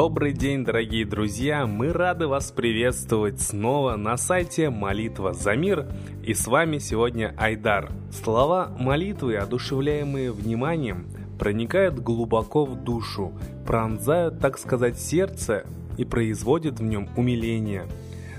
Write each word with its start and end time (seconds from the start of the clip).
Добрый 0.00 0.32
день, 0.32 0.64
дорогие 0.64 1.04
друзья! 1.04 1.66
Мы 1.66 1.92
рады 1.92 2.28
вас 2.28 2.52
приветствовать 2.52 3.40
снова 3.40 3.96
на 3.96 4.16
сайте 4.16 4.70
«Молитва 4.70 5.32
за 5.32 5.56
мир» 5.56 5.88
и 6.24 6.34
с 6.34 6.46
вами 6.46 6.78
сегодня 6.78 7.34
Айдар. 7.36 7.90
Слова 8.12 8.72
молитвы, 8.78 9.34
одушевляемые 9.34 10.30
вниманием, 10.30 11.08
проникают 11.36 11.98
глубоко 11.98 12.64
в 12.64 12.76
душу, 12.76 13.32
пронзают, 13.66 14.38
так 14.38 14.56
сказать, 14.58 15.00
сердце 15.00 15.64
и 15.96 16.04
производят 16.04 16.78
в 16.78 16.84
нем 16.84 17.08
умиление. 17.16 17.88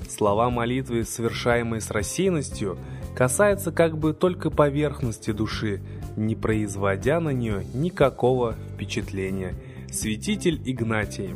Слова 0.07 0.49
молитвы, 0.49 1.03
совершаемые 1.03 1.81
с 1.81 1.91
рассеянностью, 1.91 2.77
касаются 3.17 3.73
как 3.73 3.97
бы 3.97 4.13
только 4.13 4.49
поверхности 4.49 5.31
души, 5.33 5.81
не 6.15 6.37
производя 6.37 7.19
на 7.19 7.31
нее 7.31 7.65
никакого 7.73 8.55
впечатления– 8.73 9.55
святитель 9.91 10.61
Игнатий. 10.65 11.31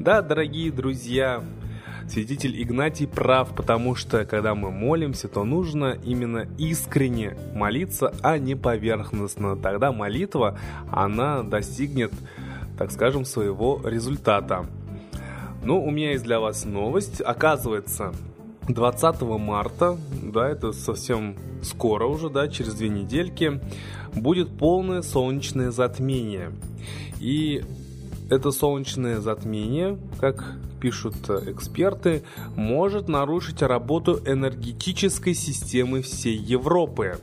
Да, 0.00 0.22
дорогие 0.22 0.72
друзья, 0.72 1.44
святитель 2.08 2.60
Игнатий 2.62 3.06
прав, 3.06 3.54
потому 3.54 3.94
что 3.94 4.24
когда 4.24 4.54
мы 4.54 4.70
молимся, 4.70 5.28
то 5.28 5.44
нужно 5.44 5.98
именно 6.02 6.46
искренне 6.56 7.36
молиться, 7.54 8.14
а 8.22 8.38
не 8.38 8.54
поверхностно. 8.54 9.56
Тогда 9.56 9.92
молитва, 9.92 10.58
она 10.90 11.42
достигнет, 11.42 12.12
так 12.78 12.92
скажем, 12.92 13.26
своего 13.26 13.78
результата. 13.84 14.64
Ну, 15.64 15.84
у 15.84 15.90
меня 15.90 16.12
есть 16.12 16.24
для 16.24 16.40
вас 16.40 16.64
новость. 16.64 17.20
Оказывается, 17.20 18.14
20 18.68 19.20
марта, 19.20 19.98
да, 20.22 20.48
это 20.48 20.72
совсем 20.72 21.36
скоро 21.62 22.06
уже, 22.06 22.30
да, 22.30 22.48
через 22.48 22.72
две 22.72 22.88
недельки, 22.88 23.60
будет 24.14 24.48
полное 24.56 25.02
солнечное 25.02 25.70
затмение. 25.70 26.52
И 27.20 27.62
это 28.30 28.52
солнечное 28.52 29.20
затмение, 29.20 29.98
как 30.20 30.54
пишут 30.80 31.16
эксперты, 31.28 32.22
может 32.56 33.08
нарушить 33.08 33.60
работу 33.60 34.20
энергетической 34.24 35.34
системы 35.34 36.00
всей 36.00 36.36
Европы. 36.36 37.18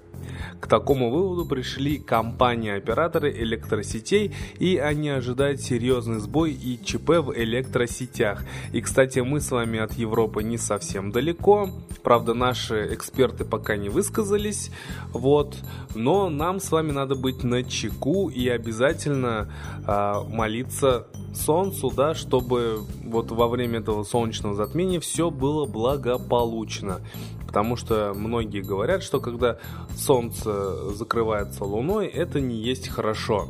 К 0.59 0.67
такому 0.67 1.09
выводу 1.11 1.45
пришли 1.45 1.97
компании-операторы 1.97 3.31
электросетей, 3.31 4.33
и 4.59 4.77
они 4.77 5.09
ожидают 5.09 5.61
серьезный 5.61 6.19
сбой 6.19 6.51
и 6.51 6.79
ЧП 6.83 7.09
в 7.19 7.33
электросетях. 7.35 8.43
И, 8.73 8.81
кстати, 8.81 9.19
мы 9.19 9.41
с 9.41 9.51
вами 9.51 9.79
от 9.79 9.93
Европы 9.93 10.43
не 10.43 10.57
совсем 10.57 11.11
далеко. 11.11 11.69
Правда, 12.03 12.33
наши 12.33 12.93
эксперты 12.93 13.45
пока 13.45 13.77
не 13.77 13.89
высказались. 13.89 14.71
Вот. 15.11 15.57
Но 15.95 16.29
нам 16.29 16.59
с 16.59 16.71
вами 16.71 16.91
надо 16.91 17.15
быть 17.15 17.43
на 17.43 17.63
чеку 17.63 18.29
и 18.29 18.47
обязательно 18.47 19.51
э, 19.85 20.13
молиться 20.29 21.07
солнцу, 21.33 21.91
да, 21.95 22.15
чтобы 22.15 22.81
вот 23.03 23.31
во 23.31 23.47
время 23.47 23.79
этого 23.79 24.03
солнечного 24.03 24.55
затмения 24.55 24.99
все 24.99 25.29
было 25.29 25.65
благополучно. 25.65 27.01
Потому 27.47 27.77
что 27.77 28.13
многие 28.13 28.61
говорят, 28.61 29.01
что 29.01 29.19
когда 29.19 29.57
Солнце 29.95 30.93
закрывается 30.93 31.63
Луной, 31.63 32.07
это 32.07 32.39
не 32.41 32.57
есть 32.57 32.89
хорошо. 32.89 33.47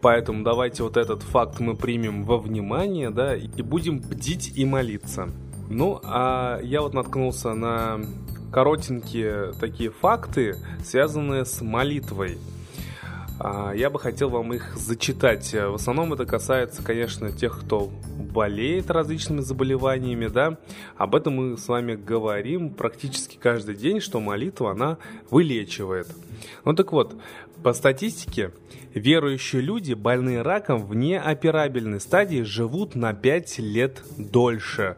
Поэтому 0.00 0.42
давайте 0.42 0.82
вот 0.82 0.96
этот 0.96 1.22
факт 1.22 1.60
мы 1.60 1.76
примем 1.76 2.24
во 2.24 2.38
внимание, 2.38 3.10
да, 3.10 3.36
и 3.36 3.62
будем 3.62 3.98
бдить 4.00 4.52
и 4.56 4.64
молиться. 4.64 5.28
Ну, 5.68 6.00
а 6.02 6.60
я 6.62 6.80
вот 6.80 6.94
наткнулся 6.94 7.54
на 7.54 8.00
коротенькие 8.52 9.52
такие 9.60 9.90
факты, 9.90 10.56
связанные 10.84 11.44
с 11.44 11.60
молитвой. 11.60 12.38
А, 13.38 13.72
я 13.72 13.90
бы 13.90 13.98
хотел 13.98 14.30
вам 14.30 14.54
их 14.54 14.76
зачитать. 14.76 15.52
В 15.52 15.74
основном 15.74 16.12
это 16.14 16.24
касается, 16.24 16.82
конечно, 16.82 17.30
тех, 17.30 17.60
кто 17.60 17.90
болеет 18.36 18.90
различными 18.90 19.40
заболеваниями, 19.40 20.28
да. 20.28 20.58
Об 20.96 21.14
этом 21.14 21.34
мы 21.36 21.58
с 21.58 21.68
вами 21.68 21.94
говорим 21.94 22.70
практически 22.70 23.36
каждый 23.36 23.74
день, 23.74 24.00
что 24.00 24.20
молитва, 24.20 24.72
она 24.72 24.98
вылечивает. 25.30 26.08
Ну 26.64 26.74
так 26.74 26.92
вот, 26.92 27.16
по 27.62 27.72
статистике, 27.72 28.52
верующие 28.94 29.60
люди, 29.60 29.92
больные 29.92 30.42
раком 30.42 30.86
в 30.86 30.94
неоперабельной 30.94 32.00
стадии, 32.00 32.42
живут 32.42 32.94
на 32.94 33.12
5 33.12 33.58
лет 33.58 34.02
дольше. 34.16 34.96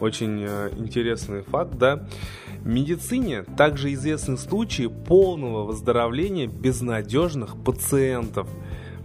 Очень 0.00 0.44
э, 0.46 0.70
интересный 0.78 1.42
факт, 1.42 1.76
да. 1.76 2.06
В 2.62 2.66
медицине 2.66 3.42
также 3.56 3.92
известны 3.94 4.36
случаи 4.36 4.86
полного 4.86 5.64
выздоровления 5.64 6.46
безнадежных 6.46 7.56
пациентов. 7.56 8.48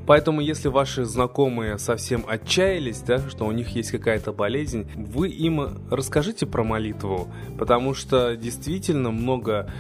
Поэтому, 0.06 0.42
если 0.42 0.68
ваши 0.68 1.06
знакомые 1.06 1.80
совсем 1.80 2.26
отчаялись, 2.28 3.00
да, 3.00 3.18
что 3.30 3.46
у 3.46 3.52
них 3.52 3.70
есть 3.70 3.92
какая-то 3.92 4.34
болезнь, 4.34 4.88
вы 4.96 5.30
им 5.30 5.80
расскажите 5.90 6.46
про 6.46 6.64
молитву, 6.64 7.28
потому 7.58 7.94
что 7.96 8.36
действительно 8.36 9.10
много 9.10 9.72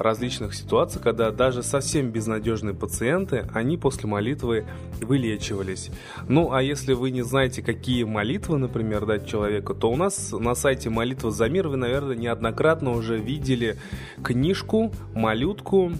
различных 0.00 0.54
ситуаций, 0.54 1.00
когда 1.02 1.30
даже 1.30 1.62
совсем 1.62 2.10
безнадежные 2.10 2.74
пациенты, 2.74 3.46
они 3.52 3.76
после 3.76 4.08
молитвы 4.08 4.64
вылечивались. 5.00 5.90
Ну, 6.26 6.52
а 6.52 6.62
если 6.62 6.94
вы 6.94 7.10
не 7.10 7.22
знаете, 7.22 7.62
какие 7.62 8.04
молитвы, 8.04 8.58
например, 8.58 9.04
дать 9.04 9.28
человеку, 9.28 9.74
то 9.74 9.90
у 9.90 9.96
нас 9.96 10.32
на 10.32 10.54
сайте 10.54 10.88
«Молитва 10.88 11.30
за 11.30 11.48
мир» 11.48 11.68
вы, 11.68 11.76
наверное, 11.76 12.16
неоднократно 12.16 12.92
уже 12.92 13.18
видели 13.18 13.76
книжку, 14.22 14.92
малютку, 15.14 15.92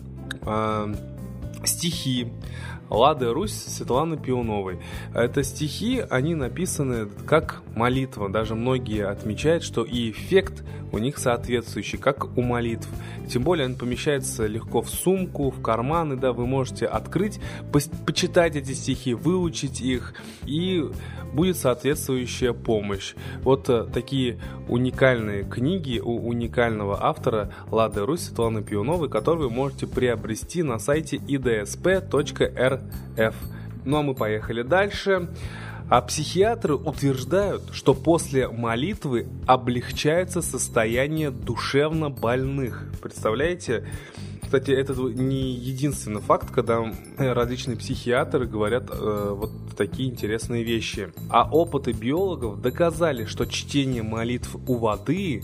э, 0.43 0.95
стихи, 1.65 2.33
Лады 2.91 3.33
Русь 3.33 3.55
Светланы 3.55 4.17
Пионовой. 4.19 4.81
Это 5.15 5.43
стихи, 5.43 6.05
они 6.11 6.35
написаны 6.35 7.07
как 7.27 7.63
молитва. 7.75 8.29
Даже 8.29 8.55
многие 8.55 9.07
отмечают, 9.07 9.63
что 9.63 9.85
и 9.85 10.11
эффект 10.11 10.65
у 10.93 10.99
них 10.99 11.19
соответствующий, 11.19 11.99
как 11.99 12.37
у 12.37 12.43
молитв. 12.43 12.89
Тем 13.29 13.45
более 13.45 13.67
он 13.67 13.77
помещается 13.77 14.47
легко 14.47 14.83
в 14.83 14.91
сумку, 14.91 15.51
в 15.51 15.63
карманы, 15.63 16.17
да, 16.17 16.33
вы 16.33 16.47
можете 16.47 16.87
открыть, 16.87 17.41
почитать 18.07 18.57
эти 18.57 18.73
стихи, 18.73 19.15
выучить 19.15 19.81
их 19.81 20.15
и 20.45 20.85
будет 21.33 21.57
соответствующая 21.57 22.53
помощь. 22.53 23.15
Вот 23.43 23.69
э, 23.69 23.87
такие 23.93 24.41
уникальные 24.69 25.45
книги 25.45 26.01
у 26.01 26.27
уникального 26.27 27.05
автора 27.05 27.53
Лады 27.71 28.05
Русь 28.05 28.23
Светланы 28.23 28.63
Пионовой, 28.63 29.09
которые 29.09 29.49
вы 29.49 29.55
можете 29.55 29.87
приобрести 29.87 30.63
на 30.63 30.79
сайте 30.81 31.21
idsp.rf. 33.17 33.35
Ну 33.85 33.97
а 33.97 34.03
мы 34.03 34.15
поехали 34.15 34.63
дальше. 34.63 35.29
А 35.89 36.03
психиатры 36.03 36.75
утверждают, 36.77 37.71
что 37.73 37.95
после 37.95 38.47
молитвы 38.47 39.27
облегчается 39.47 40.41
состояние 40.41 41.33
душевно 41.33 42.11
больных. 42.11 42.87
Представляете? 43.03 43.85
Кстати, 44.41 44.71
это 44.71 44.93
не 44.95 45.53
единственный 45.53 46.21
факт, 46.21 46.51
когда 46.53 46.93
различные 47.17 47.77
психиатры 47.77 48.47
говорят 48.47 48.91
э, 48.91 49.35
вот 49.37 49.51
такие 49.77 50.09
интересные 50.09 50.63
вещи. 50.63 51.13
А 51.29 51.49
опыты 51.51 51.93
биологов 51.93 52.61
доказали, 52.61 53.25
что 53.25 53.47
чтение 53.47 54.03
молитв 54.03 54.57
у 54.69 54.77
воды 54.77 55.43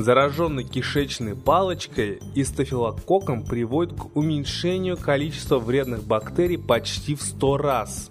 зараженной 0.00 0.64
кишечной 0.64 1.36
палочкой 1.36 2.20
и 2.34 2.44
стафилококком 2.44 3.44
приводит 3.44 3.98
к 3.98 4.16
уменьшению 4.16 4.96
количества 4.96 5.58
вредных 5.58 6.04
бактерий 6.04 6.58
почти 6.58 7.14
в 7.14 7.22
100 7.22 7.56
раз. 7.58 8.10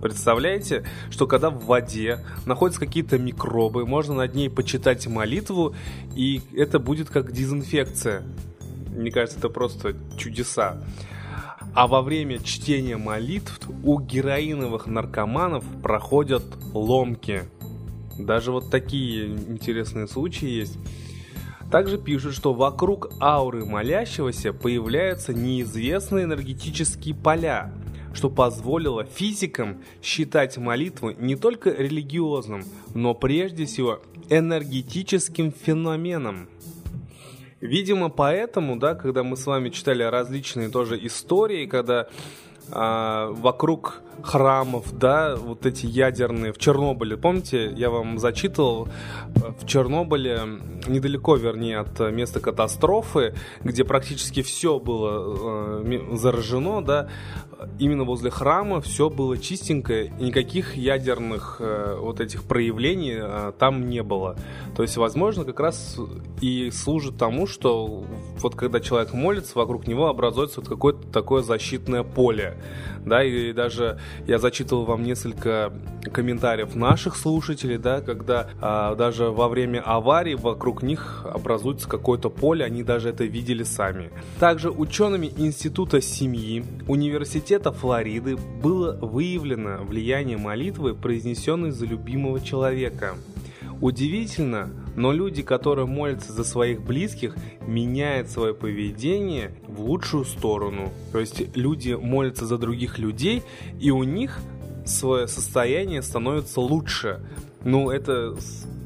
Представляете, 0.00 0.84
что 1.10 1.26
когда 1.26 1.48
в 1.48 1.64
воде 1.64 2.24
находятся 2.44 2.80
какие-то 2.80 3.18
микробы, 3.18 3.86
можно 3.86 4.14
над 4.14 4.34
ней 4.34 4.50
почитать 4.50 5.06
молитву, 5.06 5.74
и 6.14 6.42
это 6.54 6.78
будет 6.78 7.08
как 7.08 7.32
дезинфекция. 7.32 8.22
Мне 8.94 9.10
кажется, 9.10 9.38
это 9.38 9.48
просто 9.48 9.96
чудеса. 10.18 10.84
А 11.74 11.86
во 11.88 12.02
время 12.02 12.38
чтения 12.38 12.96
молитв 12.96 13.58
у 13.82 13.98
героиновых 13.98 14.86
наркоманов 14.86 15.64
проходят 15.82 16.44
ломки. 16.72 17.44
Даже 18.18 18.52
вот 18.52 18.70
такие 18.70 19.26
интересные 19.26 20.06
случаи 20.06 20.48
есть. 20.48 20.78
Также 21.70 21.98
пишут, 21.98 22.34
что 22.34 22.52
вокруг 22.52 23.10
ауры 23.20 23.64
молящегося 23.64 24.52
появляются 24.52 25.34
неизвестные 25.34 26.24
энергетические 26.24 27.14
поля, 27.14 27.72
что 28.14 28.30
позволило 28.30 29.04
физикам 29.04 29.82
считать 30.02 30.56
молитву 30.56 31.10
не 31.10 31.36
только 31.36 31.70
религиозным, 31.70 32.64
но 32.94 33.14
прежде 33.14 33.66
всего 33.66 34.00
энергетическим 34.30 35.52
феноменом. 35.52 36.48
Видимо, 37.60 38.08
поэтому, 38.10 38.76
да, 38.76 38.94
когда 38.94 39.22
мы 39.22 39.36
с 39.36 39.46
вами 39.46 39.70
читали 39.70 40.02
различные 40.02 40.68
тоже 40.68 40.98
истории, 41.06 41.66
когда 41.66 42.08
а, 42.70 43.30
вокруг 43.30 44.02
храмов, 44.22 44.96
да, 44.96 45.36
вот 45.36 45.66
эти 45.66 45.86
ядерные 45.86 46.52
в 46.52 46.58
Чернобыле. 46.58 47.16
Помните, 47.16 47.72
я 47.76 47.90
вам 47.90 48.18
зачитывал 48.18 48.88
э, 49.34 49.52
в 49.60 49.66
Чернобыле, 49.66 50.40
недалеко, 50.86 51.36
вернее, 51.36 51.78
от 51.78 51.98
места 52.12 52.40
катастрофы, 52.40 53.34
где 53.62 53.84
практически 53.84 54.42
все 54.42 54.78
было 54.78 55.82
э, 55.84 56.16
заражено, 56.16 56.82
да, 56.82 57.08
именно 57.78 58.04
возле 58.04 58.30
храма 58.30 58.80
все 58.80 59.10
было 59.10 59.38
чистенькое, 59.38 60.12
и 60.18 60.24
никаких 60.24 60.76
ядерных 60.76 61.56
э, 61.60 61.96
вот 61.98 62.20
этих 62.20 62.44
проявлений 62.44 63.16
э, 63.18 63.52
там 63.58 63.88
не 63.88 64.02
было. 64.02 64.36
То 64.76 64.82
есть, 64.82 64.96
возможно, 64.96 65.44
как 65.44 65.60
раз 65.60 65.98
и 66.40 66.70
служит 66.70 67.16
тому, 67.16 67.46
что 67.46 68.04
вот 68.38 68.54
когда 68.54 68.80
человек 68.80 69.12
молится, 69.12 69.58
вокруг 69.58 69.86
него 69.86 70.08
образуется 70.08 70.60
вот 70.60 70.68
какое-то 70.68 71.06
такое 71.08 71.42
защитное 71.42 72.02
поле. 72.02 72.58
Да, 73.04 73.22
и 73.22 73.52
даже 73.52 74.00
я 74.26 74.38
зачитывал 74.38 74.84
вам 74.84 75.04
несколько 75.04 75.72
комментариев 76.12 76.74
наших 76.74 77.16
слушателей, 77.16 77.78
да, 77.78 78.00
когда 78.00 78.48
а, 78.60 78.94
даже 78.94 79.30
во 79.30 79.48
время 79.48 79.80
аварии 79.80 80.34
вокруг 80.34 80.82
них 80.82 81.26
образуется 81.32 81.88
какое-то 81.88 82.30
поле, 82.30 82.64
они 82.64 82.82
даже 82.82 83.10
это 83.10 83.24
видели 83.24 83.62
сами. 83.62 84.10
Также 84.38 84.70
учеными 84.70 85.30
Института 85.36 86.00
семьи 86.00 86.64
Университета 86.86 87.72
Флориды 87.72 88.36
было 88.36 88.96
выявлено 88.96 89.84
влияние 89.84 90.36
молитвы, 90.36 90.94
произнесенной 90.94 91.70
за 91.70 91.86
любимого 91.86 92.40
человека. 92.40 93.14
Удивительно, 93.80 94.70
но 94.96 95.12
люди, 95.12 95.42
которые 95.42 95.86
молятся 95.86 96.32
за 96.32 96.44
своих 96.44 96.82
близких, 96.82 97.36
меняют 97.66 98.30
свое 98.30 98.54
поведение 98.54 99.54
в 99.66 99.80
лучшую 99.80 100.24
сторону. 100.24 100.92
То 101.12 101.20
есть 101.20 101.56
люди 101.56 101.92
молятся 101.92 102.46
за 102.46 102.58
других 102.58 102.98
людей, 102.98 103.42
и 103.80 103.90
у 103.90 104.02
них 104.04 104.40
свое 104.84 105.26
состояние 105.28 106.02
становится 106.02 106.60
лучше. 106.60 107.20
Ну, 107.64 107.90
это 107.90 108.36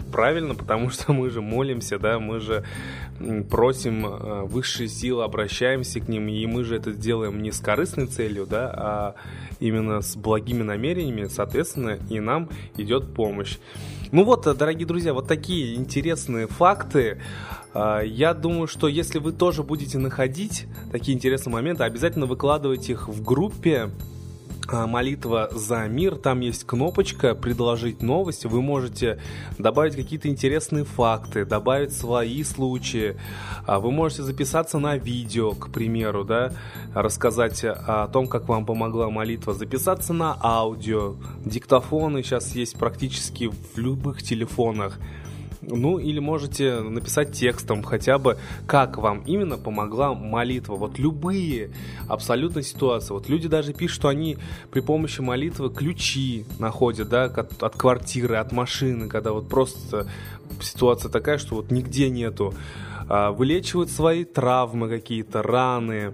правильно, 0.09 0.55
потому 0.55 0.91
что 0.91 1.13
мы 1.13 1.31
же 1.31 1.41
молимся, 1.41 1.99
да, 1.99 2.19
мы 2.19 2.41
же 2.41 2.65
просим 3.51 4.07
э, 4.07 4.43
высшие 4.45 4.89
силы, 4.89 5.25
обращаемся 5.25 6.01
к 6.01 6.09
ним, 6.09 6.29
и 6.29 6.47
мы 6.47 6.65
же 6.65 6.77
это 6.77 6.93
делаем 6.93 7.43
не 7.43 7.53
с 7.53 7.61
корыстной 7.61 8.07
целью, 8.07 8.47
да, 8.47 8.73
а 8.75 9.15
именно 9.61 10.01
с 10.01 10.17
благими 10.17 10.63
намерениями, 10.63 11.27
соответственно, 11.27 11.99
и 12.09 12.21
нам 12.21 12.49
идет 12.77 13.15
помощь. 13.15 13.59
Ну 14.11 14.25
вот, 14.25 14.45
дорогие 14.57 14.87
друзья, 14.87 15.13
вот 15.13 15.29
такие 15.29 15.75
интересные 15.75 16.47
факты. 16.47 17.21
А, 17.75 18.01
я 18.01 18.33
думаю, 18.33 18.67
что 18.67 18.89
если 18.89 19.19
вы 19.19 19.33
тоже 19.33 19.63
будете 19.63 19.99
находить 19.99 20.67
такие 20.91 21.15
интересные 21.15 21.53
моменты, 21.53 21.85
обязательно 21.85 22.27
выкладывайте 22.27 22.93
их 22.93 23.09
в 23.09 23.23
группе 23.23 23.91
молитва 24.73 25.49
за 25.53 25.87
мир. 25.89 26.17
Там 26.17 26.41
есть 26.41 26.65
кнопочка 26.65 27.35
«Предложить 27.35 28.03
новости». 28.03 28.47
Вы 28.47 28.63
можете 28.63 29.21
добавить 29.59 29.97
какие-то 29.97 30.29
интересные 30.29 30.85
факты, 30.85 31.45
добавить 31.45 31.93
свои 31.93 32.43
случаи. 32.43 33.17
А, 33.67 33.81
вы 33.81 33.91
можете 33.91 34.23
записаться 34.23 34.79
на 34.79 34.97
видео, 34.97 35.53
к 35.53 35.71
примеру, 35.71 36.25
да, 36.25 36.53
рассказать 36.95 37.65
о 37.65 38.09
том, 38.09 38.29
как 38.29 38.49
вам 38.49 38.67
помогла 38.67 39.11
молитва. 39.11 39.55
Записаться 39.55 40.13
на 40.13 40.37
аудио. 40.43 41.17
Диктофоны 41.45 42.23
сейчас 42.23 42.55
есть 42.55 42.79
практически 42.79 43.51
в 43.75 43.79
любых 43.79 44.23
телефонах. 44.23 44.99
Ну, 45.61 45.99
или 45.99 46.19
можете 46.19 46.81
написать 46.81 47.33
текстом 47.33 47.83
хотя 47.83 48.19
бы, 48.19 48.39
как 48.67 48.97
вам 48.97 49.23
именно 49.27 49.59
помогла 49.59 50.15
молитва. 50.15 50.77
Вот 50.77 50.99
любые 50.99 51.71
абсолютно 52.07 52.63
ситуации. 52.63 53.13
Вот 53.13 53.29
люди 53.29 53.49
даже 53.49 53.73
пишут, 53.73 53.97
что 53.97 54.09
они 54.09 54.39
при 54.71 54.81
помощи 54.81 55.21
молитвы 55.21 55.71
ключи 55.71 56.45
находят, 56.59 57.09
да, 57.09 57.25
от, 57.25 57.63
от 57.63 57.77
квартиры, 57.77 58.37
от 58.37 58.53
машины, 58.53 59.09
когда 59.09 59.33
вот 59.33 59.49
просто 59.49 60.07
ситуация 60.61 61.11
такая, 61.11 61.39
что 61.39 61.57
вот 61.57 61.71
нигде 61.71 62.09
нету. 62.09 62.55
А, 63.09 63.33
вылечивают 63.33 63.91
свои 63.91 64.25
травмы 64.25 64.89
какие-то, 64.89 65.43
раны, 65.43 66.13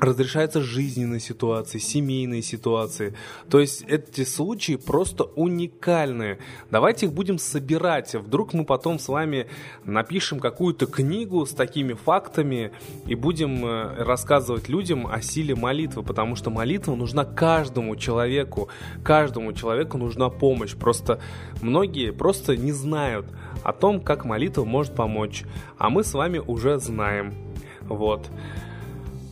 разрешаются 0.00 0.60
жизненные 0.60 1.20
ситуации, 1.20 1.78
семейные 1.78 2.42
ситуации. 2.42 3.14
То 3.48 3.60
есть 3.60 3.82
эти 3.82 4.24
случаи 4.24 4.76
просто 4.76 5.24
уникальные. 5.24 6.38
Давайте 6.70 7.06
их 7.06 7.12
будем 7.12 7.38
собирать. 7.38 8.14
Вдруг 8.14 8.52
мы 8.52 8.64
потом 8.64 8.98
с 8.98 9.08
вами 9.08 9.46
напишем 9.84 10.40
какую-то 10.40 10.86
книгу 10.86 11.46
с 11.46 11.52
такими 11.52 11.94
фактами 11.94 12.72
и 13.06 13.14
будем 13.14 13.64
э, 13.64 14.02
рассказывать 14.02 14.68
людям 14.68 15.06
о 15.06 15.20
силе 15.22 15.54
молитвы, 15.54 16.02
потому 16.02 16.36
что 16.36 16.50
молитва 16.50 16.94
нужна 16.94 17.24
каждому 17.24 17.96
человеку. 17.96 18.68
Каждому 19.02 19.52
человеку 19.52 19.98
нужна 19.98 20.28
помощь. 20.28 20.74
Просто 20.74 21.20
многие 21.62 22.12
просто 22.12 22.56
не 22.56 22.72
знают 22.72 23.26
о 23.62 23.72
том, 23.72 24.00
как 24.00 24.24
молитва 24.24 24.64
может 24.64 24.94
помочь. 24.94 25.44
А 25.78 25.88
мы 25.88 26.04
с 26.04 26.12
вами 26.14 26.38
уже 26.38 26.78
знаем. 26.78 27.34
Вот. 27.82 28.28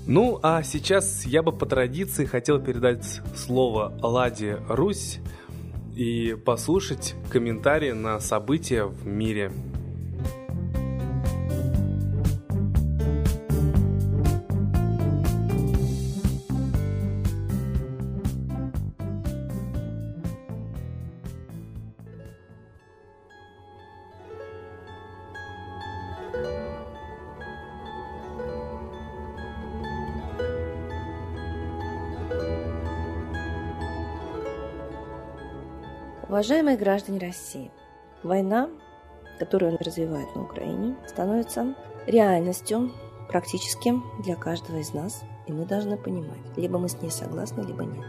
Ну, 0.07 0.41
а 0.43 0.63
сейчас 0.65 1.25
я 1.25 1.43
бы 1.43 1.53
по 1.53 1.65
традиции 1.65 2.25
хотел 2.25 2.61
передать 2.61 3.21
слово 3.37 3.93
Ладе 4.03 4.59
Русь 4.69 5.21
и 5.95 6.37
послушать 6.45 7.15
комментарии 7.31 7.93
на 7.93 8.19
события 8.19 8.85
в 8.85 9.07
мире. 9.07 9.53
Уважаемые 36.33 36.79
граждане 36.79 37.19
России, 37.19 37.71
война, 38.23 38.71
которую 39.39 39.73
он 39.73 39.79
развивает 39.79 40.35
на 40.35 40.45
Украине, 40.45 40.97
становится 41.07 41.77
реальностью 42.07 42.91
практически 43.29 43.93
для 44.23 44.35
каждого 44.35 44.79
из 44.79 44.95
нас, 44.95 45.25
и 45.47 45.53
мы 45.53 45.67
должны 45.67 45.99
понимать, 45.99 46.41
либо 46.57 46.79
мы 46.79 46.89
с 46.89 46.99
ней 47.03 47.11
согласны, 47.11 47.61
либо 47.61 47.85
нет. 47.85 48.07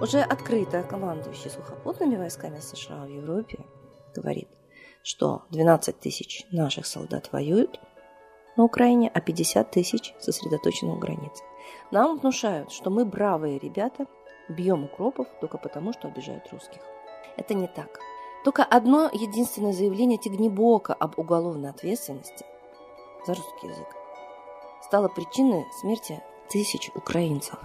Уже 0.00 0.18
открыто 0.18 0.82
командующий 0.82 1.48
сухопутными 1.48 2.16
войсками 2.16 2.58
США 2.58 3.04
в 3.04 3.08
Европе 3.08 3.60
говорит, 4.16 4.48
что 5.04 5.44
12 5.50 6.00
тысяч 6.00 6.44
наших 6.50 6.86
солдат 6.86 7.30
воюют 7.30 7.78
на 8.56 8.64
Украине, 8.64 9.08
а 9.14 9.20
50 9.20 9.70
тысяч 9.70 10.12
сосредоточены 10.18 10.94
у 10.94 10.98
границ. 10.98 11.40
Нам 11.92 12.18
внушают, 12.18 12.72
что 12.72 12.90
мы 12.90 13.04
бравые 13.04 13.60
ребята, 13.60 14.06
бьем 14.48 14.86
укропов 14.86 15.28
только 15.40 15.56
потому, 15.56 15.92
что 15.92 16.08
обижают 16.08 16.48
русских. 16.50 16.80
Это 17.36 17.54
не 17.54 17.66
так. 17.66 18.00
Только 18.44 18.64
одно 18.64 19.08
единственное 19.12 19.72
заявление 19.72 20.18
Тигнебока 20.18 20.94
об 20.94 21.18
уголовной 21.18 21.70
ответственности 21.70 22.44
за 23.26 23.34
русский 23.34 23.68
язык 23.68 23.86
стало 24.82 25.08
причиной 25.08 25.64
смерти 25.80 26.22
тысяч 26.50 26.90
украинцев. 26.94 27.58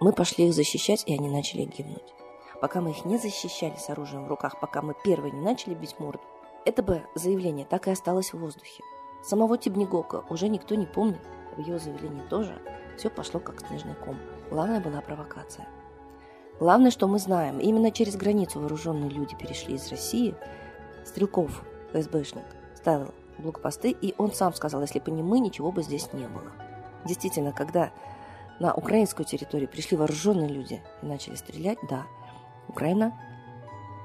Мы 0.00 0.12
пошли 0.12 0.48
их 0.48 0.54
защищать, 0.54 1.04
и 1.06 1.14
они 1.14 1.30
начали 1.30 1.64
гибнуть. 1.64 2.12
Пока 2.60 2.80
мы 2.80 2.90
их 2.90 3.04
не 3.04 3.16
защищали 3.16 3.76
с 3.76 3.88
оружием 3.90 4.24
в 4.24 4.28
руках, 4.28 4.58
пока 4.60 4.82
мы 4.82 4.94
первые 5.04 5.32
не 5.32 5.40
начали 5.40 5.74
бить 5.74 5.98
морду, 5.98 6.20
это 6.64 6.82
бы 6.82 7.02
заявление 7.14 7.64
так 7.64 7.86
и 7.88 7.90
осталось 7.90 8.32
в 8.32 8.38
воздухе. 8.38 8.82
Самого 9.22 9.56
Тибнегока 9.56 10.24
уже 10.28 10.48
никто 10.48 10.74
не 10.74 10.86
помнит, 10.86 11.20
в 11.56 11.60
его 11.60 11.78
заявлении 11.78 12.22
тоже 12.28 12.60
все 12.98 13.08
пошло 13.08 13.40
как 13.40 13.66
снежный 13.66 13.94
ком. 13.94 14.18
Главное 14.50 14.80
была 14.80 15.00
провокация. 15.00 15.68
Главное, 16.60 16.90
что 16.90 17.08
мы 17.08 17.18
знаем, 17.18 17.58
именно 17.58 17.90
через 17.90 18.16
границу 18.16 18.60
вооруженные 18.60 19.10
люди 19.10 19.34
перешли 19.34 19.74
из 19.74 19.88
России. 19.90 20.34
Стрелков, 21.04 21.62
ФСБшник, 21.92 22.44
ставил 22.76 23.12
блокпосты, 23.38 23.90
и 23.90 24.14
он 24.18 24.32
сам 24.32 24.54
сказал, 24.54 24.80
если 24.82 25.00
бы 25.00 25.10
не 25.10 25.22
мы, 25.22 25.40
ничего 25.40 25.72
бы 25.72 25.82
здесь 25.82 26.12
не 26.12 26.26
было. 26.26 26.52
Действительно, 27.04 27.52
когда 27.52 27.90
на 28.60 28.72
украинскую 28.72 29.26
территорию 29.26 29.68
пришли 29.68 29.96
вооруженные 29.96 30.48
люди 30.48 30.80
и 31.02 31.06
начали 31.06 31.34
стрелять, 31.34 31.78
да, 31.90 32.06
Украина 32.68 33.18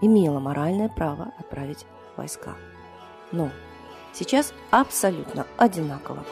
имела 0.01 0.39
моральное 0.39 0.89
право 0.89 1.31
отправить 1.37 1.85
войска. 2.17 2.55
Но 3.31 3.51
сейчас 4.11 4.53
абсолютно 4.71 5.45
одинаково. 5.57 6.25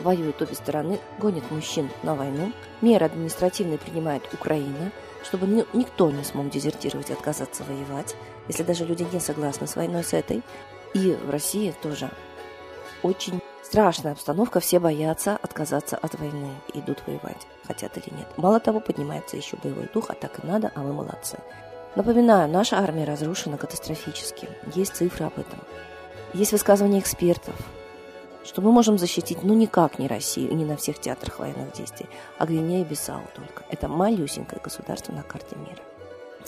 Воюют 0.00 0.40
обе 0.40 0.54
стороны, 0.54 0.98
гонят 1.18 1.50
мужчин 1.50 1.90
на 2.04 2.14
войну, 2.14 2.52
меры 2.80 3.06
административные 3.06 3.78
принимает 3.78 4.22
Украина– 4.32 4.92
чтобы 5.24 5.46
никто 5.72 6.10
не 6.10 6.22
смог 6.22 6.50
дезертировать 6.50 7.10
и 7.10 7.12
отказаться 7.12 7.64
воевать, 7.64 8.14
если 8.48 8.62
даже 8.62 8.84
люди 8.84 9.06
не 9.12 9.20
согласны 9.20 9.66
с 9.66 9.76
войной 9.76 10.04
с 10.04 10.12
этой. 10.12 10.42
И 10.92 11.12
в 11.12 11.30
России 11.30 11.74
тоже 11.82 12.10
очень 13.02 13.40
страшная 13.62 14.12
обстановка, 14.12 14.60
все 14.60 14.78
боятся 14.78 15.36
отказаться 15.42 15.96
от 15.96 16.18
войны, 16.18 16.50
идут 16.74 17.02
воевать, 17.06 17.46
хотят 17.66 17.96
или 17.98 18.14
нет. 18.14 18.28
Мало 18.36 18.60
того, 18.60 18.80
поднимается 18.80 19.36
еще 19.36 19.56
боевой 19.56 19.88
дух, 19.92 20.10
а 20.10 20.14
так 20.14 20.44
и 20.44 20.46
надо, 20.46 20.70
а 20.74 20.80
мы 20.80 20.92
молодцы. 20.92 21.38
Напоминаю, 21.96 22.48
наша 22.48 22.78
армия 22.78 23.04
разрушена 23.04 23.56
катастрофически. 23.56 24.48
Есть 24.74 24.96
цифры 24.96 25.26
об 25.26 25.38
этом. 25.38 25.58
Есть 26.32 26.52
высказывания 26.52 26.98
экспертов, 26.98 27.54
что 28.44 28.60
мы 28.60 28.70
можем 28.72 28.98
защитить, 28.98 29.42
ну, 29.42 29.54
никак 29.54 29.98
не 29.98 30.06
Россию, 30.06 30.54
не 30.54 30.64
на 30.64 30.76
всех 30.76 31.00
театрах 31.00 31.38
военных 31.38 31.72
действий, 31.72 32.06
а 32.38 32.46
Гвинея 32.46 32.82
и 32.82 32.84
Бисау 32.84 33.22
только. 33.34 33.64
Это 33.70 33.88
малюсенькое 33.88 34.60
государство 34.62 35.12
на 35.12 35.22
карте 35.22 35.56
мира. 35.56 35.82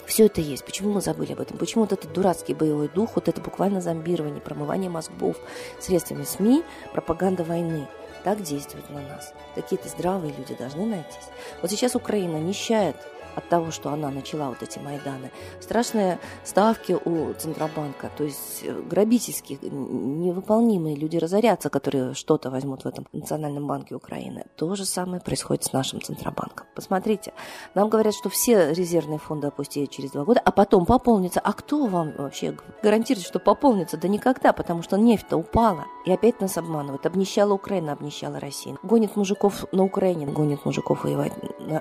Все 0.05 0.27
это 0.27 0.39
есть. 0.39 0.63
Почему 0.63 0.93
мы 0.93 1.01
забыли 1.01 1.33
об 1.33 1.41
этом? 1.41 1.57
Почему 1.57 1.83
вот 1.83 1.91
этот 1.91 2.13
дурацкий 2.13 2.53
боевой 2.53 2.87
дух, 2.87 3.11
вот 3.15 3.27
это 3.27 3.41
буквально 3.41 3.81
зомбирование, 3.81 4.39
промывание 4.39 4.89
мозгов 4.89 5.35
средствами 5.81 6.23
СМИ, 6.23 6.63
пропаганда 6.93 7.43
войны 7.43 7.87
так 8.23 8.41
действует 8.41 8.89
на 8.89 9.01
нас? 9.01 9.33
Какие-то 9.55 9.89
здравые 9.89 10.33
люди 10.37 10.55
должны 10.55 10.85
найтись. 10.85 11.27
Вот 11.61 11.71
сейчас 11.71 11.95
Украина 11.95 12.37
нищает 12.37 12.95
от 13.37 13.47
того, 13.49 13.71
что 13.71 13.91
она 13.91 14.09
начала 14.09 14.49
вот 14.49 14.63
эти 14.63 14.79
Майданы. 14.79 15.31
Страшные 15.59 16.19
ставки 16.43 16.97
у 17.05 17.33
Центробанка, 17.33 18.09
то 18.17 18.23
есть 18.23 18.63
э, 18.63 18.81
грабительские, 18.81 19.59
невыполнимые 19.61 20.95
люди 20.95 21.17
разорятся, 21.17 21.69
которые 21.69 22.15
что-то 22.15 22.49
возьмут 22.49 22.83
в 22.83 22.87
этом 22.87 23.05
Национальном 23.13 23.67
банке 23.67 23.95
Украины. 23.95 24.45
То 24.55 24.75
же 24.75 24.85
самое 24.85 25.21
происходит 25.21 25.63
с 25.63 25.73
нашим 25.73 26.01
Центробанком. 26.01 26.65
Посмотрите, 26.73 27.33
нам 27.75 27.89
говорят, 27.89 28.15
что 28.15 28.29
все 28.29 28.73
резервные 28.73 29.19
фонды 29.19 29.47
опустеют 29.47 29.91
через 29.91 30.11
два 30.11 30.23
года, 30.23 30.41
а 30.43 30.51
потом 30.51 30.85
пополнится. 30.85 31.39
А 31.39 31.53
кто 31.53 31.85
вам 31.85 32.13
вообще 32.17 32.57
гарантирует, 32.81 33.27
что 33.27 33.39
пополнится? 33.39 33.97
Да 33.97 34.07
никогда, 34.07 34.51
потому 34.51 34.81
что 34.81 34.97
нефть-то 34.97 35.37
упала. 35.37 35.85
И 36.05 36.11
опять 36.11 36.41
нас 36.41 36.57
обманывают. 36.57 37.05
Обнищала 37.05 37.53
Украина, 37.53 37.93
обнищала 37.93 38.39
Россия. 38.39 38.77
Гонит 38.81 39.15
мужиков 39.15 39.65
на 39.71 39.83
Украине, 39.83 40.25
гонит 40.25 40.65
мужиков 40.65 41.03
воевать 41.03 41.33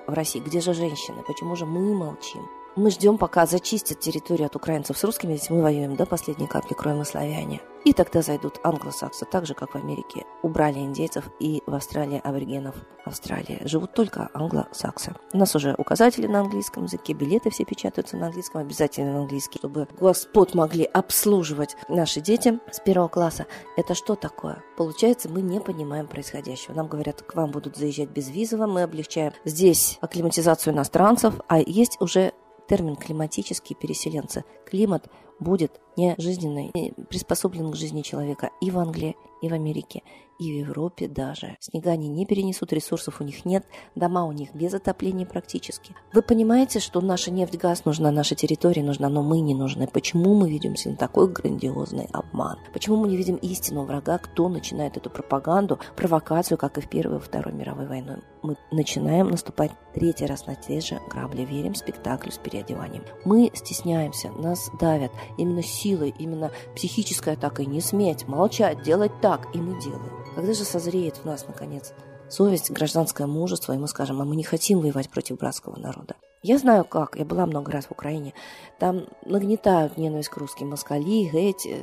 в 0.06 0.12
России. 0.12 0.40
Где 0.40 0.60
же 0.60 0.74
женщины? 0.74 1.22
Почему 1.26 1.45
почему 1.50 1.80
мы 1.80 1.94
молчим? 1.94 2.48
Мы 2.76 2.90
ждем, 2.90 3.16
пока 3.16 3.46
зачистят 3.46 4.00
территорию 4.00 4.46
от 4.46 4.56
украинцев 4.56 4.98
с 4.98 5.04
русскими, 5.04 5.32
ведь 5.32 5.48
мы 5.48 5.62
воюем 5.62 5.96
до 5.96 6.04
последней 6.04 6.46
капли 6.46 6.74
кроем 6.74 7.00
и 7.00 7.04
славяне. 7.06 7.62
И 7.86 7.94
тогда 7.94 8.20
зайдут 8.20 8.60
англосаксы, 8.64 9.24
так 9.24 9.46
же, 9.46 9.54
как 9.54 9.72
в 9.72 9.76
Америке. 9.76 10.26
Убрали 10.42 10.80
индейцев 10.80 11.24
и 11.40 11.62
в 11.66 11.74
Австралии 11.74 12.20
аборигенов 12.22 12.74
Австралии. 13.06 13.62
Живут 13.64 13.94
только 13.94 14.28
англосаксы. 14.34 15.14
У 15.32 15.38
нас 15.38 15.54
уже 15.54 15.74
указатели 15.78 16.26
на 16.26 16.40
английском 16.40 16.84
языке, 16.84 17.14
билеты 17.14 17.48
все 17.48 17.64
печатаются 17.64 18.18
на 18.18 18.26
английском, 18.26 18.60
обязательно 18.60 19.12
на 19.12 19.20
английский, 19.20 19.58
чтобы 19.58 19.88
господ 19.98 20.54
могли 20.54 20.84
обслуживать 20.84 21.76
наши 21.88 22.20
дети 22.20 22.58
с 22.70 22.80
первого 22.80 23.08
класса. 23.08 23.46
Это 23.78 23.94
что 23.94 24.16
такое? 24.16 24.62
Получается, 24.76 25.30
мы 25.30 25.40
не 25.40 25.60
понимаем 25.60 26.08
происходящего. 26.08 26.74
Нам 26.74 26.88
говорят, 26.88 27.22
к 27.22 27.34
вам 27.36 27.52
будут 27.52 27.76
заезжать 27.76 28.10
безвизово, 28.10 28.66
мы 28.66 28.82
облегчаем 28.82 29.32
здесь 29.46 29.96
акклиматизацию 30.02 30.74
иностранцев, 30.74 31.40
а 31.48 31.58
есть 31.58 31.96
уже 32.00 32.34
термин 32.66 32.96
«климатические 32.96 33.76
переселенцы». 33.76 34.44
Климат 34.66 35.08
будет 35.38 35.80
не 35.96 36.14
жизненный, 36.18 36.70
не 36.74 36.92
приспособлен 37.08 37.70
к 37.70 37.76
жизни 37.76 38.02
человека 38.02 38.50
и 38.60 38.70
в 38.70 38.78
Англии, 38.78 39.16
и 39.42 39.48
в 39.48 39.52
Америке, 39.52 40.02
и 40.38 40.52
в 40.52 40.68
Европе 40.68 41.08
даже. 41.08 41.56
Снега 41.60 41.90
они 41.90 42.08
не 42.08 42.26
перенесут, 42.26 42.72
ресурсов 42.72 43.20
у 43.20 43.24
них 43.24 43.44
нет, 43.44 43.64
дома 43.94 44.24
у 44.24 44.32
них 44.32 44.54
без 44.54 44.74
отопления 44.74 45.26
практически. 45.26 45.94
Вы 46.12 46.22
понимаете, 46.22 46.80
что 46.80 47.00
наша 47.00 47.30
нефть, 47.30 47.56
газ 47.56 47.84
нужна, 47.84 48.10
наша 48.10 48.34
территория 48.34 48.82
нужна, 48.82 49.08
но 49.08 49.22
мы 49.22 49.40
не 49.40 49.54
нужны. 49.54 49.86
Почему 49.86 50.34
мы 50.34 50.50
ведемся 50.50 50.90
на 50.90 50.96
такой 50.96 51.28
грандиозный 51.28 52.08
обман? 52.12 52.58
Почему 52.72 52.96
мы 52.96 53.08
не 53.08 53.16
видим 53.16 53.36
истинного 53.36 53.86
врага, 53.86 54.18
кто 54.18 54.48
начинает 54.48 54.96
эту 54.96 55.10
пропаганду, 55.10 55.78
провокацию, 55.96 56.58
как 56.58 56.78
и 56.78 56.80
в 56.80 56.88
Первой 56.88 57.18
и 57.18 57.20
Второй 57.20 57.52
мировой 57.52 57.86
войной? 57.86 58.18
Мы 58.42 58.56
начинаем 58.70 59.28
наступать 59.28 59.72
третий 59.94 60.26
раз 60.26 60.46
на 60.46 60.54
те 60.54 60.80
же 60.80 61.00
грабли, 61.10 61.44
верим 61.44 61.74
спектаклю 61.74 62.30
с 62.30 62.38
переодеванием. 62.38 63.04
Мы 63.24 63.50
стесняемся, 63.54 64.30
нас 64.30 64.70
давят 64.78 65.10
именно 65.36 65.62
силой, 65.62 66.14
именно 66.18 66.52
психической 66.74 67.32
атакой, 67.34 67.66
не 67.66 67.80
сметь, 67.80 68.28
молчать, 68.28 68.82
делать 68.82 69.12
так, 69.20 69.48
и 69.54 69.58
мы 69.58 69.80
делаем. 69.80 70.25
Когда 70.36 70.52
же 70.52 70.64
созреет 70.64 71.16
в 71.16 71.24
нас, 71.24 71.46
наконец, 71.48 71.94
совесть, 72.28 72.70
гражданское 72.70 73.26
мужество, 73.26 73.72
и 73.72 73.78
мы 73.78 73.88
скажем, 73.88 74.20
а 74.20 74.26
мы 74.26 74.36
не 74.36 74.44
хотим 74.44 74.80
воевать 74.80 75.08
против 75.08 75.38
братского 75.38 75.78
народа. 75.78 76.14
Я 76.42 76.58
знаю 76.58 76.84
как, 76.84 77.16
я 77.16 77.24
была 77.24 77.46
много 77.46 77.72
раз 77.72 77.86
в 77.86 77.92
Украине, 77.92 78.34
там 78.78 79.06
нагнетают 79.24 79.96
ненависть 79.96 80.28
к 80.28 80.36
русским 80.36 80.68
москали, 80.68 81.30
геть, 81.32 81.66
э, 81.66 81.80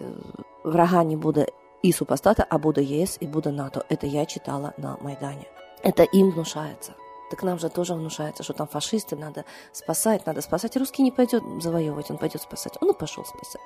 врага 0.63 1.03
не 1.03 1.15
буду 1.15 1.47
и 1.81 1.91
супостата, 1.91 2.45
а 2.47 2.59
буду 2.59 2.79
ЕС 2.79 3.17
и 3.19 3.25
буду 3.25 3.51
НАТО. 3.51 3.85
Это 3.89 4.05
я 4.05 4.27
читала 4.27 4.75
на 4.77 4.97
Майдане. 5.01 5.47
Это 5.81 6.03
им 6.03 6.29
внушается. 6.29 6.93
Так 7.33 7.41
нам 7.41 7.57
же 7.57 7.67
тоже 7.67 7.95
внушается, 7.95 8.43
что 8.43 8.53
там 8.53 8.67
фашисты, 8.67 9.15
надо 9.15 9.43
спасать, 9.71 10.23
надо 10.27 10.41
спасать. 10.41 10.77
Русский 10.77 11.01
не 11.01 11.09
пойдет 11.09 11.43
завоевывать, 11.63 12.11
он 12.11 12.19
пойдет 12.19 12.43
спасать. 12.43 12.77
Он 12.79 12.91
и 12.91 12.93
пошел 12.93 13.25
спасать. 13.25 13.59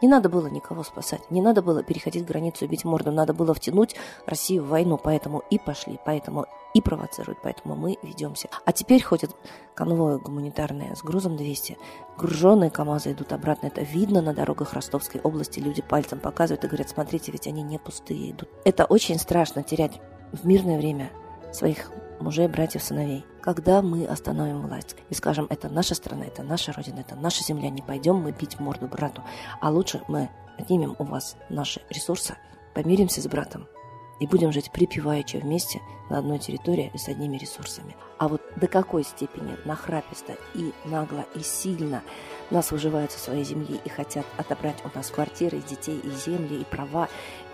Не 0.00 0.08
надо 0.08 0.30
было 0.30 0.46
никого 0.46 0.82
спасать, 0.84 1.30
не 1.30 1.42
надо 1.42 1.60
было 1.60 1.82
переходить 1.82 2.24
границу 2.24 2.64
и 2.64 2.68
бить 2.68 2.86
морду, 2.86 3.12
надо 3.12 3.34
было 3.34 3.52
втянуть 3.52 3.94
Россию 4.24 4.64
в 4.64 4.68
войну, 4.68 4.96
поэтому 4.96 5.42
и 5.50 5.58
пошли, 5.58 6.00
поэтому 6.02 6.46
и 6.72 6.80
провоцируют, 6.80 7.40
поэтому 7.42 7.76
мы 7.76 7.98
ведемся. 8.02 8.48
А 8.64 8.72
теперь 8.72 9.02
ходят 9.02 9.36
конвои 9.74 10.16
гуманитарные 10.16 10.96
с 10.96 11.02
грузом 11.02 11.36
200, 11.36 11.76
груженные 12.16 12.70
КАМАЗы 12.70 13.12
идут 13.12 13.34
обратно. 13.34 13.66
Это 13.66 13.82
видно 13.82 14.22
на 14.22 14.32
дорогах 14.32 14.72
Ростовской 14.72 15.20
области. 15.20 15.60
Люди 15.60 15.82
пальцем 15.82 16.20
показывают 16.20 16.64
и 16.64 16.68
говорят, 16.68 16.88
смотрите, 16.88 17.32
ведь 17.32 17.46
они 17.46 17.60
не 17.60 17.78
пустые 17.78 18.30
идут. 18.30 18.48
Это 18.64 18.86
очень 18.86 19.18
страшно 19.18 19.62
терять 19.62 20.00
в 20.32 20.46
мирное 20.46 20.78
время 20.78 21.10
своих 21.52 21.90
мужей, 22.20 22.48
братьев, 22.48 22.82
сыновей. 22.82 23.24
Когда 23.40 23.82
мы 23.82 24.04
остановим 24.04 24.62
власть 24.62 24.96
и 25.08 25.14
скажем, 25.14 25.46
это 25.50 25.68
наша 25.68 25.94
страна, 25.94 26.26
это 26.26 26.42
наша 26.42 26.72
родина, 26.72 27.00
это 27.00 27.16
наша 27.16 27.42
земля, 27.42 27.70
не 27.70 27.82
пойдем 27.82 28.16
мы 28.16 28.32
бить 28.32 28.60
морду 28.60 28.86
брату, 28.86 29.22
а 29.60 29.70
лучше 29.70 30.02
мы 30.08 30.30
отнимем 30.58 30.94
у 30.98 31.04
вас 31.04 31.36
наши 31.48 31.80
ресурсы, 31.90 32.36
помиримся 32.74 33.20
с 33.20 33.26
братом 33.26 33.66
и 34.20 34.26
будем 34.26 34.52
жить 34.52 34.70
припеваючи 34.70 35.38
вместе 35.38 35.80
на 36.08 36.18
одной 36.18 36.38
территории 36.38 36.90
и 36.94 36.98
с 36.98 37.08
одними 37.08 37.36
ресурсами. 37.36 37.96
А 38.18 38.28
вот 38.28 38.42
до 38.56 38.66
какой 38.66 39.02
степени 39.02 39.56
нахраписто 39.64 40.36
и 40.54 40.72
нагло 40.84 41.24
и 41.34 41.40
сильно 41.40 42.02
нас 42.50 42.70
выживают 42.70 43.12
со 43.12 43.18
своей 43.18 43.44
земли 43.44 43.80
и 43.82 43.88
хотят 43.88 44.26
отобрать 44.36 44.76
у 44.84 44.96
нас 44.96 45.10
квартиры, 45.10 45.58
и 45.58 45.62
детей, 45.62 45.98
и 45.98 46.10
земли, 46.10 46.60
и 46.60 46.64
права, 46.64 47.08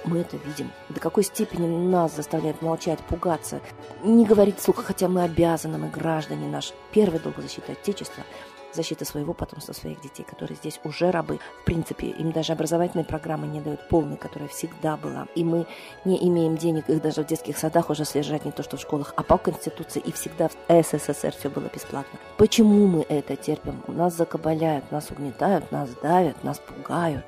мы 0.04 0.18
это 0.18 0.36
видим. 0.38 0.70
До 0.88 1.00
какой 1.00 1.22
степени 1.22 1.66
нас 1.66 2.16
заставляют 2.16 2.62
молчать, 2.62 2.98
пугаться, 3.00 3.60
не 4.02 4.24
говорить 4.24 4.58
вслух, 4.58 4.84
хотя 4.84 5.08
мы 5.08 5.22
обязаны, 5.22 5.78
мы 5.78 5.88
граждане, 5.88 6.48
наш 6.48 6.72
первый 6.92 7.20
долг 7.20 7.36
защиты 7.38 7.72
Отечества– 7.72 8.24
защита 8.76 9.04
своего 9.04 9.34
потомства, 9.34 9.72
своих 9.72 10.00
детей, 10.00 10.24
которые 10.24 10.56
здесь 10.56 10.80
уже 10.84 11.10
рабы. 11.10 11.40
В 11.62 11.64
принципе, 11.64 12.08
им 12.08 12.32
даже 12.32 12.52
образовательные 12.52 13.04
программы 13.04 13.46
не 13.46 13.60
дают 13.60 13.88
полной, 13.88 14.16
которая 14.16 14.48
всегда 14.48 14.96
была. 14.96 15.26
И 15.34 15.42
мы 15.42 15.66
не 16.04 16.16
имеем 16.28 16.56
денег 16.56 16.88
их 16.88 17.02
даже 17.02 17.22
в 17.22 17.26
детских 17.26 17.58
садах 17.58 17.90
уже 17.90 18.04
содержать 18.04 18.44
не 18.44 18.52
то, 18.52 18.62
что 18.62 18.76
в 18.76 18.80
школах, 18.80 19.12
а 19.16 19.22
по 19.22 19.38
Конституции 19.38 20.00
и 20.00 20.12
всегда 20.12 20.48
в 20.48 20.54
СССР 20.68 21.34
все 21.36 21.50
было 21.50 21.68
бесплатно. 21.72 22.18
Почему 22.36 22.86
мы 22.86 23.02
это 23.08 23.36
терпим? 23.36 23.82
Нас 23.88 24.14
закабаляют, 24.14 24.90
нас 24.92 25.10
угнетают, 25.10 25.72
нас 25.72 25.90
давят, 26.02 26.44
нас 26.44 26.58
пугают. 26.58 27.24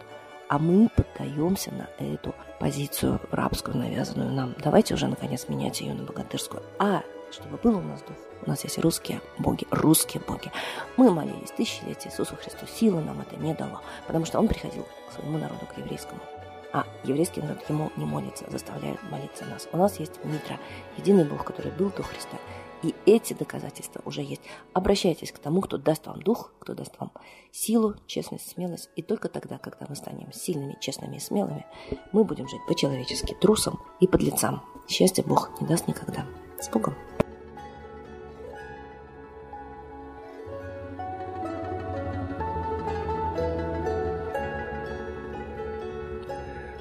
А 0.48 0.58
мы 0.58 0.88
поддаемся 0.88 1.70
на 1.72 1.88
эту 2.02 2.34
позицию 2.58 3.20
рабскую, 3.30 3.76
навязанную 3.76 4.32
нам. 4.32 4.54
Давайте 4.64 4.94
уже, 4.94 5.06
наконец, 5.06 5.48
менять 5.48 5.80
ее 5.80 5.92
на 5.92 6.04
богатырскую. 6.04 6.62
А 6.78 7.02
чтобы 7.30 7.56
был 7.58 7.78
у 7.78 7.82
нас 7.82 8.02
дух. 8.02 8.16
У 8.46 8.48
нас 8.48 8.64
есть 8.64 8.78
русские 8.78 9.20
боги, 9.38 9.66
русские 9.70 10.22
боги. 10.26 10.50
Мы 10.96 11.10
молились 11.10 11.50
тысячелетия 11.50 12.08
Иисусу 12.08 12.36
Христу. 12.36 12.66
Силы 12.66 13.00
нам 13.02 13.20
это 13.20 13.36
не 13.36 13.54
дало, 13.54 13.80
потому 14.06 14.24
что 14.24 14.38
Он 14.38 14.48
приходил 14.48 14.86
к 15.08 15.12
своему 15.12 15.38
народу, 15.38 15.66
к 15.66 15.78
еврейскому. 15.78 16.20
А 16.72 16.86
еврейский 17.04 17.40
народ 17.40 17.68
ему 17.68 17.90
не 17.96 18.04
молится, 18.04 18.44
заставляет 18.50 19.02
молиться 19.10 19.44
нас. 19.46 19.68
У 19.72 19.76
нас 19.76 19.98
есть 19.98 20.22
Митра, 20.24 20.58
единый 20.96 21.24
Бог, 21.24 21.44
который 21.44 21.72
был 21.72 21.90
до 21.90 22.02
Христа. 22.02 22.36
И 22.82 22.94
эти 23.06 23.32
доказательства 23.32 24.02
уже 24.04 24.22
есть. 24.22 24.42
Обращайтесь 24.72 25.32
к 25.32 25.38
тому, 25.38 25.62
кто 25.62 25.78
даст 25.78 26.06
вам 26.06 26.22
дух, 26.22 26.52
кто 26.60 26.74
даст 26.74 26.92
вам 26.98 27.10
силу, 27.50 27.96
честность, 28.06 28.50
смелость. 28.50 28.90
И 28.94 29.02
только 29.02 29.28
тогда, 29.28 29.58
когда 29.58 29.86
мы 29.88 29.96
станем 29.96 30.32
сильными, 30.32 30.76
честными 30.80 31.16
и 31.16 31.20
смелыми, 31.20 31.66
мы 32.12 32.22
будем 32.22 32.48
жить 32.48 32.60
по-человечески, 32.68 33.34
трусом 33.40 33.80
и 33.98 34.06
подлецам. 34.06 34.62
Счастья 34.86 35.24
Бог 35.24 35.50
не 35.60 35.66
даст 35.66 35.88
никогда. 35.88 36.26
С! 36.60 36.70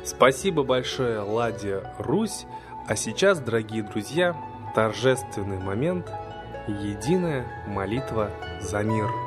Спасибо 0.03 0.63
большое, 0.63 1.19
Ладе 1.19 1.83
Русь. 1.99 2.45
А 2.87 2.95
сейчас, 2.95 3.39
дорогие 3.39 3.83
друзья, 3.83 4.35
торжественный 4.73 5.59
момент– 5.59 6.11
единая 6.67 7.45
молитва 7.67 8.31
за 8.61 8.83
мир– 8.83 9.09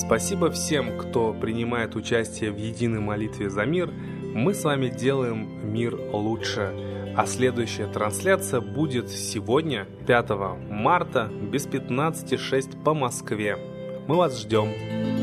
Спасибо 0.00 0.50
всем, 0.50 0.96
кто 0.96 1.34
принимает 1.34 1.94
участие 1.94 2.50
в 2.52 2.56
единой 2.56 3.00
молитве 3.00 3.50
за 3.50 3.66
мир. 3.66 3.92
Мы 4.34 4.54
с 4.54 4.64
вами 4.64 4.88
делаем 4.88 5.70
мир 5.70 5.94
лучше. 5.94 6.74
А 7.14 7.26
следующая 7.26 7.86
трансляция 7.86 8.62
будет 8.62 9.10
сегодня, 9.10 9.86
5 10.06 10.30
марта, 10.70 11.30
без 11.30 11.66
15.06 11.66 12.82
по 12.82 12.94
Москве. 12.94 13.58
Мы 14.08 14.16
вас 14.16 14.40
ждем. 14.40 15.19